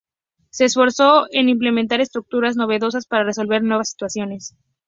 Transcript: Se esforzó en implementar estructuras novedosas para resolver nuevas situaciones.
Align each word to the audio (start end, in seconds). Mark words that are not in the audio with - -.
Se 0.49 0.65
esforzó 0.65 1.27
en 1.29 1.47
implementar 1.47 2.01
estructuras 2.01 2.55
novedosas 2.55 3.05
para 3.05 3.23
resolver 3.23 3.61
nuevas 3.61 3.91
situaciones. 3.91 4.55